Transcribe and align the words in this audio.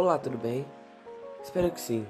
Olá, 0.00 0.16
tudo 0.16 0.38
bem? 0.38 0.64
Espero 1.42 1.72
que 1.72 1.80
sim. 1.80 2.06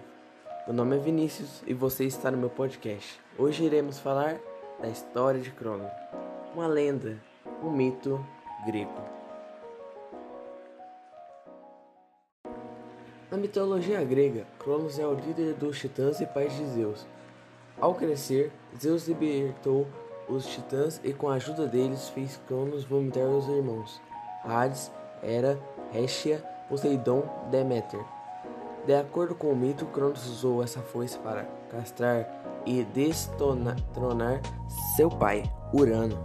Meu 0.67 0.77
nome 0.77 0.97
é 0.97 0.99
Vinícius 0.99 1.63
e 1.67 1.73
você 1.73 2.05
está 2.05 2.31
no 2.31 2.37
meu 2.37 2.51
podcast. 2.51 3.19
Hoje 3.39 3.65
iremos 3.65 3.99
falar 3.99 4.39
da 4.79 4.89
história 4.89 5.41
de 5.41 5.51
Crono, 5.51 5.91
uma 6.55 6.67
lenda, 6.67 7.19
um 7.63 7.71
mito 7.71 8.23
grego. 8.67 8.93
Na 13.31 13.39
mitologia 13.39 14.05
grega, 14.05 14.47
Cronos 14.59 14.99
é 14.99 15.07
o 15.07 15.15
líder 15.15 15.55
dos 15.55 15.79
titãs 15.79 16.21
e 16.21 16.27
pai 16.27 16.49
de 16.49 16.67
Zeus. 16.67 17.07
Ao 17.81 17.95
crescer, 17.95 18.53
Zeus 18.79 19.09
libertou 19.09 19.87
os 20.29 20.45
titãs 20.45 21.01
e 21.03 21.15
com 21.15 21.31
a 21.31 21.37
ajuda 21.37 21.67
deles 21.67 22.11
fez 22.11 22.39
Cronos 22.47 22.85
vomitar 22.85 23.25
os 23.25 23.49
irmãos. 23.49 23.99
Hades, 24.45 24.93
Hera, 25.23 25.59
Hestia 25.95 26.58
Poseidon 26.69 27.23
Deméter. 27.51 28.05
De 28.87 28.95
acordo 28.95 29.35
com 29.35 29.53
o 29.53 29.57
mito, 29.57 29.87
Cronos 29.87 30.27
usou 30.27 30.63
essa 30.63 30.81
foice 30.81 31.19
para 31.19 31.45
castrar 31.71 32.27
e 32.65 32.85
destronar 32.85 33.77
seu 34.97 35.11
pai, 35.11 35.43
Urano. 35.73 36.17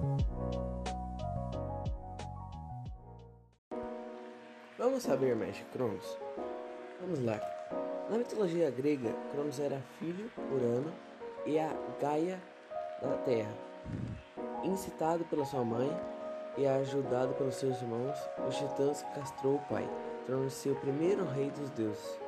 Vamos 4.78 5.04
saber 5.04 5.36
mais 5.36 5.56
de 5.56 5.64
Cronos? 5.66 6.18
Vamos 7.02 7.24
lá. 7.24 7.40
Na 8.10 8.18
mitologia 8.18 8.70
grega, 8.70 9.14
Cronos 9.32 9.60
era 9.60 9.82
filho 9.98 10.30
Urano 10.52 10.92
e 11.46 11.58
a 11.58 11.74
Gaia 12.02 12.40
da 13.02 13.18
Terra. 13.18 13.54
Incitado 14.64 15.24
pela 15.26 15.46
sua 15.46 15.64
mãe 15.64 15.90
e 16.58 16.68
ajudado 16.68 17.34
pelos 17.34 17.56
seus 17.56 17.82
irmãos, 17.82 18.18
os 18.48 18.56
titãs 18.56 19.04
castrou 19.16 19.56
o 19.56 19.62
pai 19.70 19.88
tornou-se 20.26 20.70
o 20.70 20.76
primeiro 20.76 21.26
rei 21.26 21.52
dos 21.52 21.70
deuses. 21.72 22.20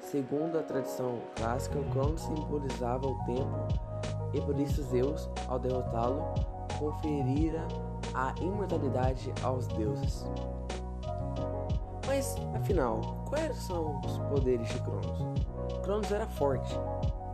Segundo 0.00 0.58
a 0.58 0.62
tradição 0.62 1.20
clássica, 1.36 1.80
Cronos 1.90 2.22
simbolizava 2.22 3.06
o 3.06 3.24
tempo 3.24 3.68
e 4.32 4.40
por 4.40 4.58
isso 4.58 4.82
Zeus, 4.82 5.30
ao 5.48 5.58
derrotá-lo, 5.58 6.24
conferira 6.78 7.66
a 8.14 8.34
imortalidade 8.40 9.32
aos 9.42 9.66
deuses. 9.68 10.24
Mas, 12.06 12.34
afinal, 12.54 13.00
quais 13.28 13.56
são 13.56 14.00
os 14.00 14.18
poderes 14.18 14.68
de 14.68 14.80
Cronos? 14.80 15.18
Cronos 15.82 16.10
era 16.10 16.26
forte, 16.26 16.74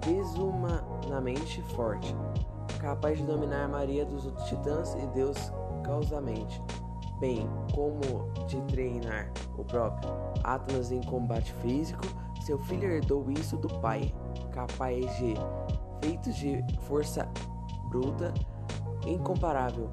desumanamente 0.04 1.62
forte, 1.74 2.14
capaz 2.78 3.18
de 3.18 3.24
dominar 3.24 3.64
a 3.64 3.68
maioria 3.68 4.04
dos 4.04 4.26
outros 4.26 4.46
titãs 4.46 4.94
e 4.94 5.06
Deus 5.08 5.50
causamente 5.88 6.62
bem 7.18 7.48
como 7.74 8.30
de 8.46 8.60
treinar 8.72 9.32
o 9.56 9.64
próprio 9.64 10.08
Atlas 10.44 10.92
em 10.92 11.02
combate 11.02 11.52
físico, 11.54 12.02
seu 12.44 12.58
filho 12.58 12.88
herdou 12.88 13.28
isso 13.30 13.56
do 13.56 13.68
pai, 13.80 14.14
capaz 14.52 15.04
de 15.16 15.34
feitos 16.00 16.36
de 16.36 16.64
força 16.82 17.28
bruta 17.88 18.32
incomparável, 19.06 19.90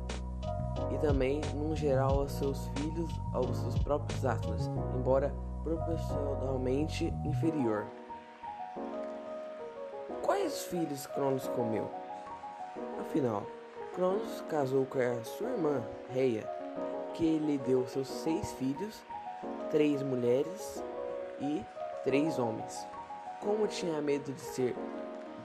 e 0.94 0.98
também, 0.98 1.42
no 1.56 1.76
geral, 1.76 2.20
aos 2.20 2.34
seus 2.34 2.68
filhos, 2.76 3.10
aos 3.34 3.58
seus 3.58 3.80
próprios 3.80 4.26
Atlas, 4.26 4.70
embora 4.96 5.34
proporcionalmente 5.64 7.14
inferior. 7.24 7.88
Quais 10.22 10.64
filhos 10.64 11.08
Cronos 11.08 11.48
comeu? 11.48 11.90
Afinal, 13.00 13.44
Cronos 13.96 14.44
casou 14.50 14.86
com 14.86 15.00
a 15.00 15.24
sua 15.24 15.50
irmã, 15.52 15.82
Reia, 16.10 16.46
que 17.14 17.40
lhe 17.40 17.58
deu 17.58 17.88
seus 17.88 18.10
seis 18.10 18.52
filhos, 18.52 19.02
três 19.72 20.04
mulheres 20.04 20.84
e 21.40 21.64
três 22.04 22.38
homens. 22.38 22.86
Como 23.40 23.66
tinha 23.68 24.02
medo 24.02 24.34
de 24.34 24.42
ser 24.42 24.76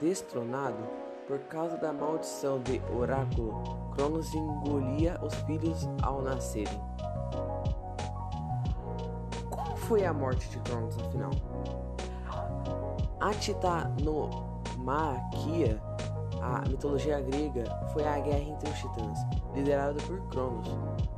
destronado 0.01 0.83
por 1.25 1.39
causa 1.43 1.77
da 1.77 1.93
maldição 1.93 2.59
de 2.59 2.81
Oráculo, 2.93 3.63
Cronos 3.95 4.35
engolia 4.35 5.17
os 5.23 5.33
filhos 5.43 5.87
ao 6.03 6.21
nascerem. 6.21 6.81
Qual 9.49 9.77
foi 9.77 10.03
a 10.03 10.11
morte 10.11 10.49
de 10.49 10.59
Cronos 10.59 10.97
afinal? 10.99 11.31
A 13.17 13.33
titanomaquia, 13.33 15.81
a 16.41 16.67
mitologia 16.67 17.21
grega, 17.21 17.63
foi 17.93 18.03
a 18.03 18.19
guerra 18.19 18.39
entre 18.39 18.69
os 18.69 18.77
titãs, 18.79 19.19
liderada 19.53 20.01
por 20.03 20.19
Cronos, 20.29 20.67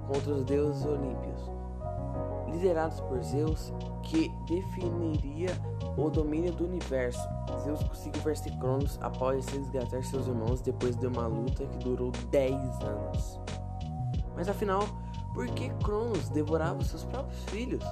contra 0.07 0.34
os 0.34 0.44
deuses 0.44 0.85
olímpios, 0.85 1.51
liderados 2.51 3.00
por 3.01 3.23
Zeus, 3.23 3.73
que 4.03 4.29
definiria 4.47 5.51
o 5.97 6.09
domínio 6.09 6.51
do 6.51 6.66
universo. 6.66 7.22
Zeus 7.63 7.81
conseguiu 7.84 8.22
vencer 8.22 8.51
Cronos 8.57 9.00
após 9.01 9.47
resgatar 9.47 10.03
seus 10.03 10.28
irmãos 10.28 10.61
depois 10.61 10.95
de 10.97 11.07
uma 11.07 11.25
luta 11.28 11.66
que 11.66 11.78
durou 11.79 12.11
10 12.29 12.53
anos. 12.81 13.40
Mas 14.35 14.50
afinal, 14.50 14.81
por 15.34 15.47
que 15.47 15.69
Cronos 15.84 16.29
devorava 16.29 16.84
seus 16.84 17.05
próprios 17.05 17.44
filhos? 17.45 17.84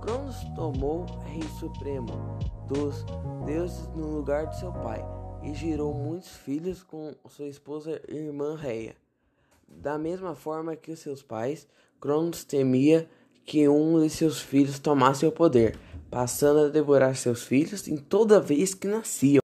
Cronos 0.00 0.42
tomou 0.56 1.06
rei 1.26 1.42
supremo 1.42 2.12
dos 2.66 3.04
deuses 3.44 3.88
no 3.94 4.16
lugar 4.16 4.46
de 4.46 4.58
seu 4.58 4.72
pai 4.72 5.19
e 5.42 5.54
gerou 5.54 5.94
muitos 5.94 6.30
filhos 6.30 6.82
com 6.82 7.14
sua 7.28 7.48
esposa 7.48 8.00
e 8.08 8.16
irmã 8.16 8.56
Reia. 8.56 8.94
Da 9.66 9.98
mesma 9.98 10.34
forma 10.34 10.76
que 10.76 10.94
seus 10.96 11.22
pais, 11.22 11.66
Cronos 12.00 12.44
temia 12.44 13.08
que 13.44 13.68
um 13.68 14.00
de 14.00 14.10
seus 14.10 14.40
filhos 14.40 14.78
tomasse 14.78 15.24
o 15.26 15.32
poder, 15.32 15.78
passando 16.10 16.60
a 16.60 16.68
devorar 16.68 17.16
seus 17.16 17.42
filhos 17.44 17.86
em 17.88 17.96
toda 17.96 18.40
vez 18.40 18.74
que 18.74 18.86
nasciam. 18.86 19.40